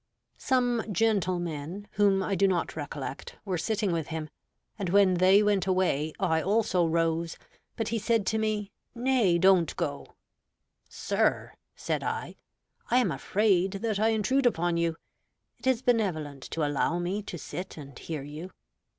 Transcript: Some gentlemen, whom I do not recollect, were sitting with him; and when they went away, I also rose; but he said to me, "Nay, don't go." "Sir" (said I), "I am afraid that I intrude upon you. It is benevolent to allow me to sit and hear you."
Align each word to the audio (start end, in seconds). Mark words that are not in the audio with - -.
Some 0.39 0.83
gentlemen, 0.91 1.87
whom 1.91 2.23
I 2.23 2.33
do 2.33 2.47
not 2.47 2.75
recollect, 2.75 3.35
were 3.45 3.59
sitting 3.59 3.91
with 3.91 4.07
him; 4.07 4.31
and 4.79 4.89
when 4.89 5.13
they 5.13 5.43
went 5.43 5.67
away, 5.67 6.11
I 6.19 6.41
also 6.41 6.87
rose; 6.87 7.37
but 7.75 7.89
he 7.89 7.99
said 7.99 8.25
to 8.25 8.39
me, 8.39 8.71
"Nay, 8.95 9.37
don't 9.37 9.75
go." 9.75 10.15
"Sir" 10.89 11.53
(said 11.75 12.01
I), 12.03 12.35
"I 12.89 12.97
am 12.97 13.11
afraid 13.11 13.73
that 13.73 13.99
I 13.99 14.07
intrude 14.07 14.47
upon 14.47 14.75
you. 14.75 14.95
It 15.59 15.67
is 15.67 15.83
benevolent 15.83 16.41
to 16.49 16.65
allow 16.67 16.97
me 16.97 17.21
to 17.21 17.37
sit 17.37 17.77
and 17.77 17.99
hear 17.99 18.23
you." 18.23 18.49